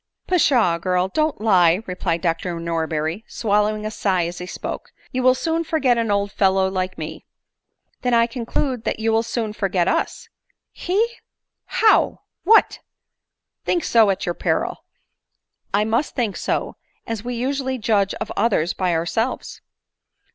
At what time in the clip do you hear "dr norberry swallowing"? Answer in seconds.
2.21-3.85